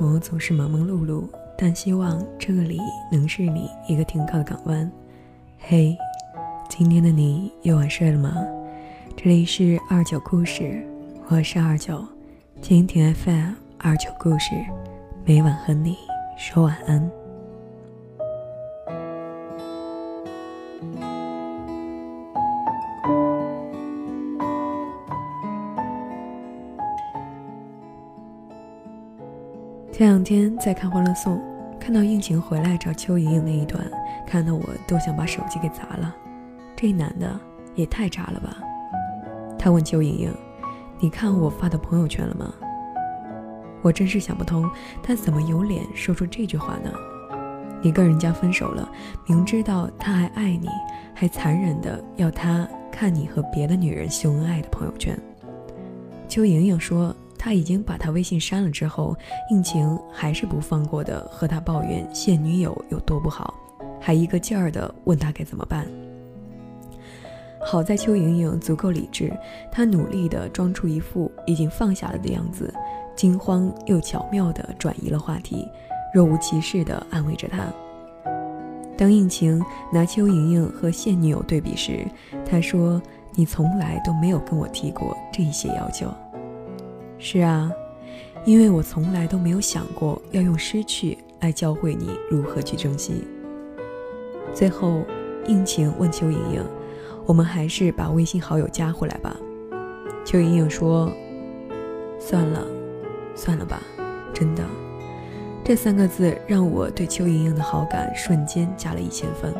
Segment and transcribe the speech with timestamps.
[0.00, 4.88] 我总是忙忙碌碌，但希望这里能是你一个停靠的港湾。
[5.58, 5.96] 嘿，
[6.68, 8.32] 今天的你又晚睡了吗？
[9.16, 10.86] 这里是二九故事，
[11.26, 12.04] 我是二九，
[12.62, 14.54] 蜻蜓 FM 二九故事，
[15.24, 15.96] 每晚和你
[16.36, 17.17] 说晚安。
[29.98, 31.38] 前两天在看《欢乐颂》，
[31.80, 33.84] 看到应勤回来找邱莹莹那一段，
[34.24, 36.14] 看得我都想把手机给砸了。
[36.76, 37.36] 这男的
[37.74, 38.58] 也太渣了吧！
[39.58, 40.32] 他问邱莹莹
[41.02, 42.54] ：“你看我发的朋友圈了吗？”
[43.82, 44.70] 我真是想不通，
[45.02, 46.92] 他怎么有脸说出这句话呢？
[47.82, 48.88] 你跟人家分手了，
[49.26, 50.68] 明知道他还爱你，
[51.12, 55.18] 还残忍的要他看你和别的女人秀恩爱的朋友圈。
[56.28, 57.12] 邱莹莹说。
[57.38, 59.16] 他已经把他微信删了之后，
[59.48, 63.54] 应晴还是不放过的和他抱怨现女友有多不好，
[64.00, 65.86] 还一个劲儿的问他该怎么办。
[67.60, 69.32] 好在邱莹莹足够理智，
[69.70, 72.72] 她努力的装出一副已经放下了的样子，
[73.16, 75.68] 惊慌又巧妙的转移了话题，
[76.14, 77.64] 若无其事的安慰着他。
[78.96, 82.06] 当应晴拿邱莹莹和现女友对比时，
[82.44, 83.00] 他说
[83.34, 86.12] ：“你从来都没有跟我提过这些要求。”
[87.18, 87.70] 是啊，
[88.44, 93.26] 因为我从来都没有想过要用失去来教会你如何去珍惜。
[94.54, 95.02] 最后，
[95.46, 96.64] 应晴问邱莹莹
[97.26, 99.36] ：“我们还是把微信好友加回来吧。”
[100.24, 101.12] 邱莹莹说
[102.18, 102.66] ：“算了，
[103.34, 103.82] 算了吧，
[104.32, 104.64] 真的。”
[105.64, 109.52] 这三个字让我对邱莹莹的好感瞬间加了一千分。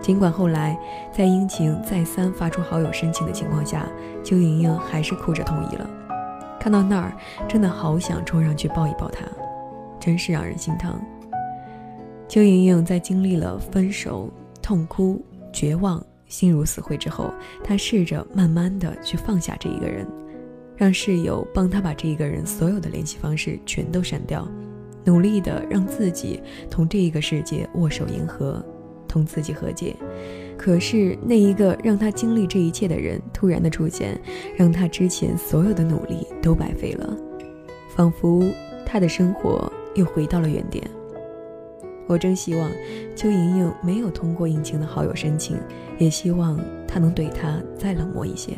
[0.00, 0.78] 尽管后来
[1.12, 3.86] 在殷晴再三发出好友申请的情况下，
[4.24, 5.88] 邱莹莹还是哭着同意了。
[6.66, 7.16] 看到那儿，
[7.46, 9.24] 真的好想冲上去抱一抱他，
[10.00, 11.00] 真是让人心疼。
[12.26, 14.28] 邱莹莹在经历了分手、
[14.60, 17.32] 痛哭、绝望、心如死灰之后，
[17.62, 20.04] 她试着慢慢的去放下这一个人，
[20.76, 24.44] 让室友帮她把这一个人所有的联系方式全都删掉，
[25.04, 28.60] 努力的让自己同这一个世界握手言和，
[29.06, 29.94] 同自己和解。
[30.66, 34.20] 可是那一个让他经历这一切的人突然的出现，
[34.56, 37.16] 让他之前所有的努力都白费了，
[37.94, 38.42] 仿佛
[38.84, 40.82] 他的生活又回到了原点。
[42.08, 42.68] 我真希望
[43.14, 45.56] 邱莹莹没有通过应晴的好友申请，
[45.98, 48.54] 也希望他能对他再冷漠一些。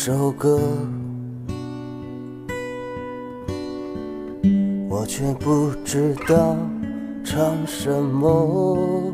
[0.00, 0.60] 首歌，
[4.88, 6.56] 我却不知道
[7.24, 9.12] 唱什么。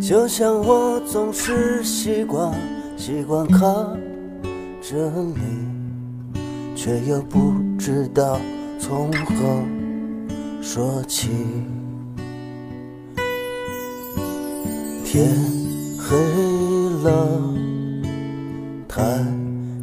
[0.00, 2.50] 就像我总是习惯
[2.96, 3.60] 习惯看
[4.80, 6.40] 着你，
[6.74, 8.40] 却又不知道
[8.78, 9.62] 从何
[10.62, 11.28] 说起。
[15.04, 15.28] 天
[15.98, 16.73] 黑。
[17.04, 17.28] 了，
[18.88, 19.02] 太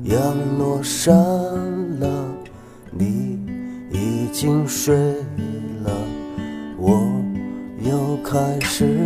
[0.06, 0.20] 阳
[0.58, 1.16] 落山
[2.00, 2.08] 了，
[2.90, 3.40] 你
[3.92, 4.96] 已经睡
[5.86, 5.92] 了，
[6.80, 7.00] 我
[7.80, 8.98] 又开始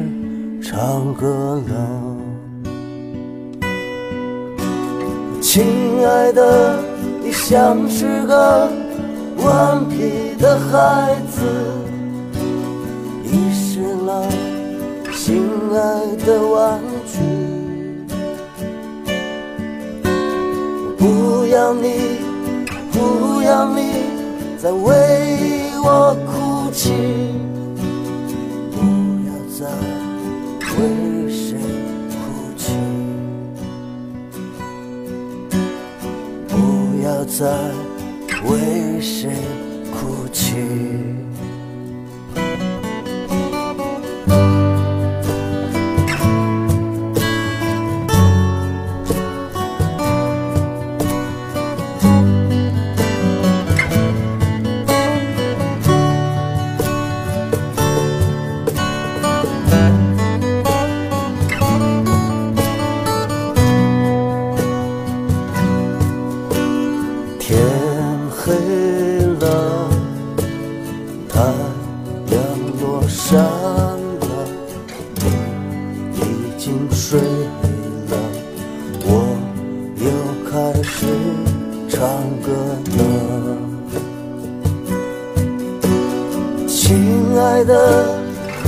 [0.61, 2.15] 唱歌了。
[5.41, 6.79] 亲爱的，
[7.21, 8.69] 你像是个
[9.39, 11.41] 顽皮的孩子，
[13.25, 14.25] 遗失了
[15.11, 15.43] 心
[15.73, 16.79] 爱的玩
[21.45, 22.17] 不要你，
[22.91, 23.81] 不要你
[24.57, 26.91] 再为我哭泣，
[28.71, 28.81] 不
[29.27, 29.67] 要再
[30.73, 31.55] 为谁
[32.09, 32.15] 哭
[32.57, 32.73] 泣，
[36.47, 36.55] 不
[37.03, 37.45] 要再
[38.49, 39.29] 为谁
[39.93, 40.55] 哭泣。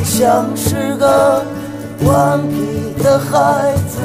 [0.03, 1.43] 像是个
[2.05, 3.99] 顽皮的孩子，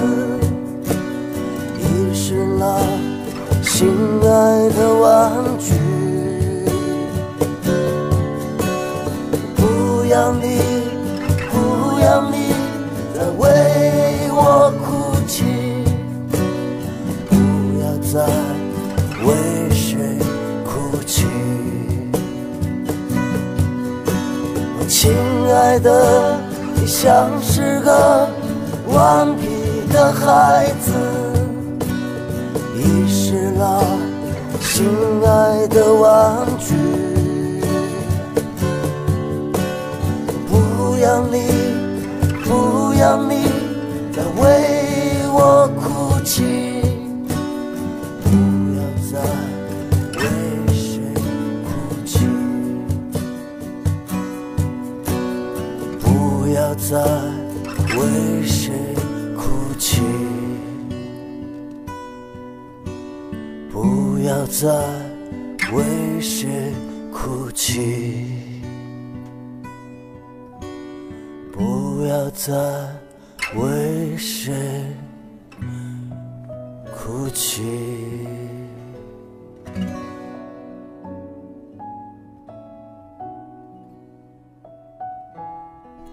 [1.79, 2.79] 遗失了。
[3.63, 3.89] 心
[4.23, 5.75] 爱的玩具，
[9.57, 10.61] 不要你，
[11.51, 12.37] 不要你
[13.15, 13.43] 再为
[14.31, 15.45] 我哭泣，
[17.29, 17.35] 不
[17.81, 18.15] 要再
[25.73, 26.39] 爱的，
[26.75, 28.29] 你像是个
[28.89, 29.47] 顽皮
[29.91, 30.93] 的孩子。
[32.77, 33.83] 遗失了
[34.61, 34.87] 心
[35.25, 36.75] 爱的玩具，
[40.47, 41.41] 不要你，
[42.45, 43.47] 不要你
[44.13, 46.72] 再为我哭泣，
[56.93, 57.09] 不要再
[57.97, 58.71] 为谁
[59.35, 60.03] 哭泣。
[63.73, 64.69] 不要再
[65.73, 66.71] 为谁
[67.11, 67.81] 哭泣，
[71.51, 72.53] 不要再
[73.57, 74.53] 为谁
[76.95, 77.63] 哭泣。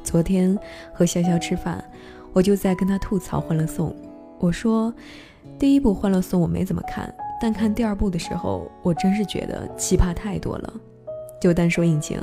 [0.09, 0.57] 昨天
[0.91, 1.83] 和潇潇吃饭，
[2.33, 3.89] 我就在跟他吐槽《欢乐颂》，
[4.39, 4.91] 我说
[5.59, 7.13] 第一部《欢乐颂》我没怎么看。
[7.39, 10.73] 但看第二部的时候，我真是觉得奇葩太多了。
[11.39, 12.19] 就单说应景，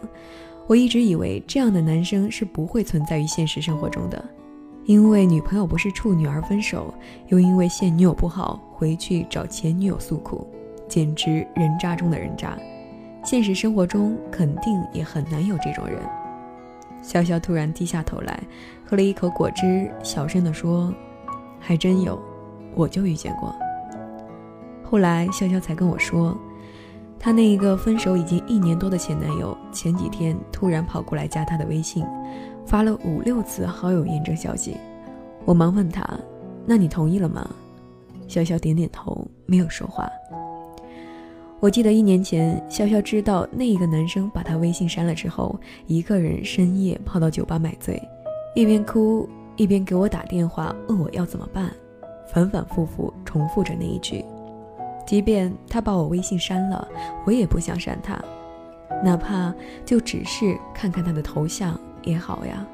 [0.66, 4.20] 我一直以为这样的男生是不会存在于现实生活中的，
[4.84, 6.92] 因为女朋友不是处女而分手，
[7.28, 10.44] 又因为现女友不好回去找前女友诉苦，
[10.88, 12.58] 简直人渣中的人渣。
[13.22, 16.00] 现实生活中肯定也很难有这种人。
[17.06, 18.42] 潇潇突然低下头来，
[18.84, 20.92] 喝了一口果汁，小声地说
[21.60, 22.20] ：“还真有，
[22.74, 23.54] 我就遇见过。”
[24.82, 26.36] 后来，潇潇才跟我说，
[27.16, 32.04] 她那一个分手已经一年多的前男友，前几天突然跑过来加她的微信，
[32.66, 34.76] 发了五六次好友验证消息。
[35.44, 36.04] 我忙问他
[36.66, 37.48] ：“那你同意了吗？”
[38.28, 40.10] 潇潇点点头，没有说话。
[41.58, 48.00] 我记得一年前，潇潇知道那一个男生把她微信删了之后，一个人深夜跑到酒吧买醉，
[48.54, 49.26] 一边哭
[49.56, 51.72] 一边给我打电话，问我要怎么办，
[52.28, 54.22] 反反复复重复着那一句。
[55.06, 56.86] 即便他把我微信删了，
[57.24, 58.22] 我也不想删他，
[59.02, 59.52] 哪怕
[59.84, 62.66] 就只是看看他的头像也好呀。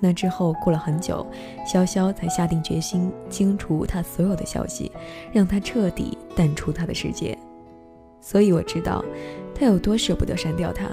[0.00, 1.26] 那之后过了很久，
[1.66, 4.90] 潇潇才下定决心清除他所有的消息，
[5.32, 7.36] 让他彻底淡出他的世界。
[8.20, 9.04] 所以我知道
[9.54, 10.86] 他有多舍不得删掉他，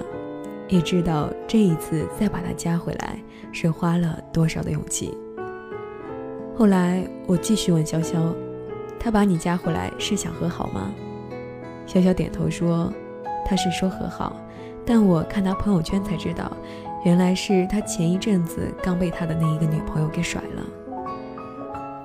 [0.67, 3.17] 也知道这一次再把他加回来
[3.51, 5.17] 是花了多少的勇气。
[6.55, 8.33] 后来我继续问潇潇。
[8.99, 10.91] 他把你加回来是想和好吗？
[11.85, 12.91] 潇潇点头说
[13.45, 14.35] ：“他是说和好，
[14.83, 16.51] 但我看他朋友圈才知道，
[17.07, 20.63] 原来是他前一阵子刚被他的那一个女朋友给甩了。”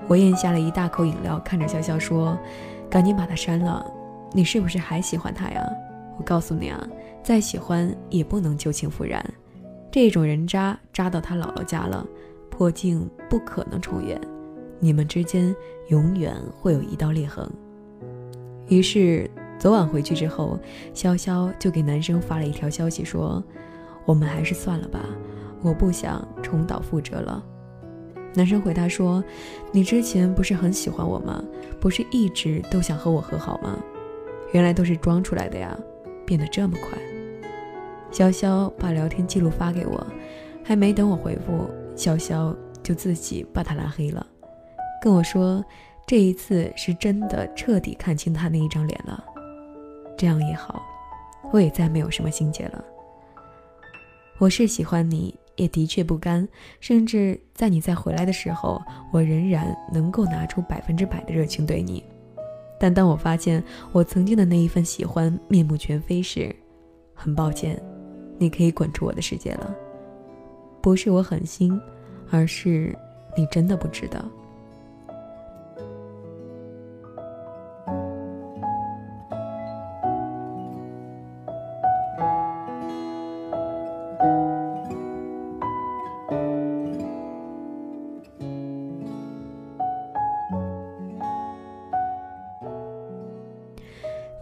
[0.06, 2.38] 我咽下了一大口饮料，看着潇潇说
[2.88, 3.84] ：“赶紧把他删了，
[4.30, 5.68] 你是不是还喜欢他呀？
[6.16, 6.88] 我告诉你啊，
[7.20, 9.20] 再喜欢也不能旧情复燃，
[9.90, 12.06] 这种人渣渣到他姥姥家了，
[12.48, 14.20] 破镜不可能重圆。”
[14.78, 15.52] 你们之间
[15.88, 17.44] 永远会有一道裂痕。
[18.68, 19.28] 于是，
[19.58, 20.56] 昨晚回去之后，
[20.94, 23.42] 潇潇就给男生发了一条消息说
[24.04, 25.00] ：“我们还是算了吧，
[25.62, 27.44] 我不想重蹈覆辙了。”
[28.34, 29.22] 男生回答说
[29.72, 31.44] ：“你之前不是很喜欢我吗？
[31.78, 33.78] 不是一直都想和我和好吗？
[34.52, 35.76] 原来都是装出来的呀，
[36.26, 36.98] 变得这么快。”
[38.10, 40.06] 潇潇把聊天记录发给我，
[40.64, 44.26] 还没等我回复，潇潇就自己把他拉黑了。
[45.02, 45.64] 跟我说，
[46.06, 49.22] 这一次是真的彻底看清他那一张脸了，
[50.16, 50.82] 这样也好，
[51.52, 52.84] 我也再没有什么心结了。
[54.42, 56.48] 我是喜欢你，也的确不甘，
[56.80, 58.82] 甚至在你再回来的时候，
[59.12, 62.02] 我仍然能够拿出百分之百的热情对你。
[62.76, 66.52] 但当我发现我曾经的那一份喜欢面目全非时，
[67.14, 67.80] 很抱歉，
[68.36, 69.72] 你可以滚出我的世界了。
[70.80, 71.80] 不是我狠心，
[72.28, 72.92] 而是
[73.36, 74.28] 你真的不值得。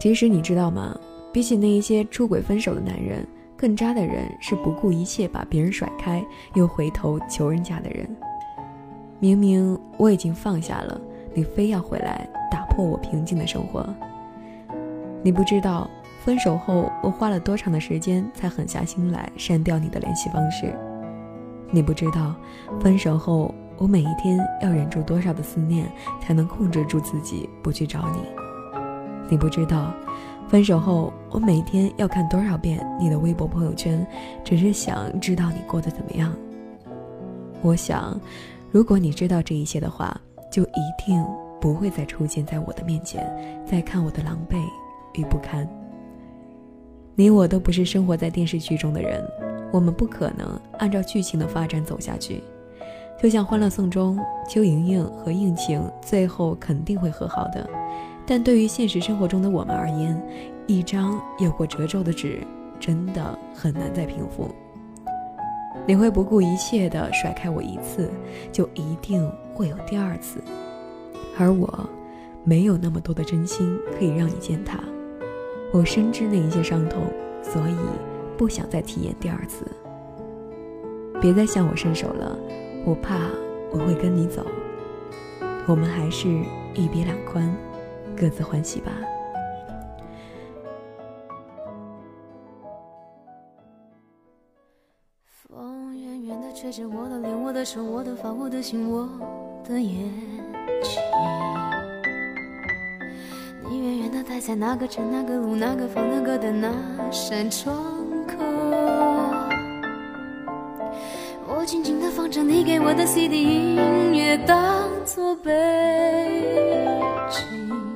[0.01, 0.97] 其实你知道吗？
[1.31, 3.23] 比起那一些出轨分手的男人，
[3.55, 8.09] 更渣的人是不顾一切把别人甩开，又回头求人家的人。
[9.19, 10.99] 明明我已经放下了，
[11.35, 13.87] 你非要回来打破我平静的生活。
[15.21, 15.87] 你不知道，
[16.25, 20.75] 分手后我花了多长的时间才狠下心来删掉你的联系方式。
[21.69, 22.35] 你不知道，
[22.79, 25.87] 分手后我每一天要忍住多少的思念，
[26.19, 28.40] 才能控制住自己不去找你。
[29.31, 29.93] 你不知道，
[30.49, 34.05] 分手后我每天要看多少遍你的微博朋友圈，
[34.43, 36.31] 只是想知道你过得怎么样。
[37.61, 38.19] 我想。
[38.73, 40.15] 如果你知道这一切的话，
[40.49, 41.21] 就一定
[41.59, 43.29] 不会再出现在我的面前，
[43.65, 44.55] 再看我的狼狈
[45.13, 45.67] 与不堪。
[47.13, 49.21] 你我都不是生活在电视剧中的人，
[49.73, 52.41] 我们不可能按照剧情的发展走下去。
[53.21, 57.69] 就像《欢乐颂》中，邱莹莹和应勤最后肯定会和好的，
[58.31, 60.17] 但对于现实生活中的我们而言，
[60.65, 62.39] 一张有过褶皱的纸，
[62.79, 64.47] 真的很难再平复。
[65.85, 68.09] 你会不顾一切的甩开我一次，
[68.49, 70.41] 就一定会有第二次，
[71.37, 71.89] 而我，
[72.45, 74.79] 没有那么多的真心可以让你践踏。
[75.73, 77.03] 我深知那一些伤痛，
[77.43, 77.75] 所以
[78.37, 79.65] 不想再体验第二次。
[81.19, 82.33] 别再向我伸手了，
[82.85, 83.17] 我怕
[83.73, 84.45] 我会跟你走。
[85.67, 86.29] 我们还是
[86.73, 87.53] 一别两宽，
[88.17, 88.91] 各自欢喜吧。
[95.25, 99.09] 风远远的吹着我的脸，我的手，我的发，我的心，我
[99.63, 99.97] 的眼
[100.83, 101.01] 睛。
[103.69, 106.71] 你远远的待在那个城、那个路、那个房、那个的那
[107.11, 107.75] 扇窗
[108.27, 108.35] 口。
[111.47, 115.51] 我静静的放着你给我的 CD 音乐，当作背
[117.29, 117.90] 景，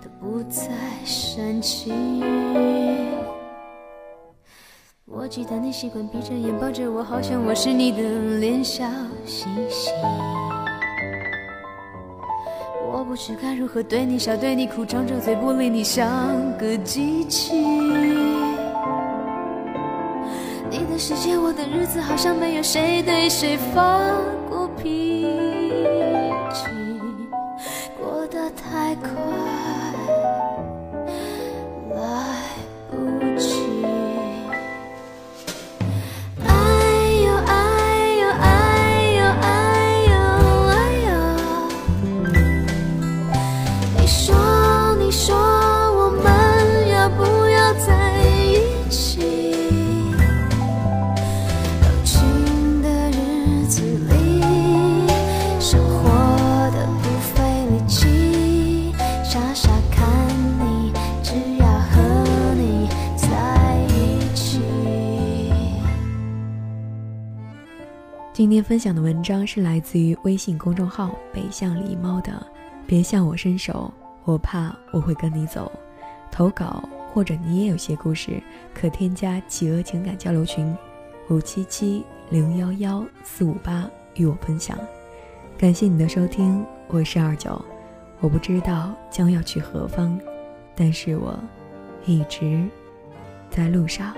[0.01, 0.63] 都不再
[1.05, 2.23] 煽情。
[5.05, 8.85] 我记得你习惯闭着眼抱着我，好像我是你的脸笑
[9.27, 9.91] 嘻嘻。
[12.91, 16.09] 我不知该如何对你笑，对你哭，张着嘴不理你，像
[16.57, 17.57] 个机器。
[20.71, 23.99] 你的世界，我的日子，好像没有谁对谁发
[24.49, 25.18] 过脾气，
[68.59, 72.45] 天分享的文章是来自于微信公众号“北向狸猫”的，
[72.89, 75.71] 别向我伸手，我怕我会跟你走。
[76.29, 76.83] 投稿
[77.15, 78.43] 或者你也有些故事，
[78.75, 80.77] 可添加企鹅情感交流群，
[81.31, 84.77] 五七七零幺幺四五八与我分享。
[85.57, 87.65] 感谢你的收听，我是二九。
[88.19, 90.19] 我不知道将要去何方，
[90.75, 91.39] 但是我
[92.07, 92.67] 一直
[93.51, 94.13] 在路上。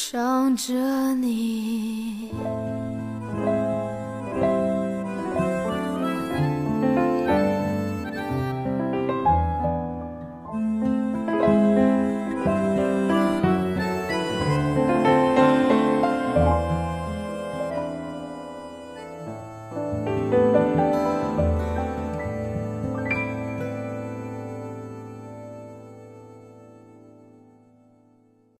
[0.00, 0.72] 想着
[1.16, 2.30] 你。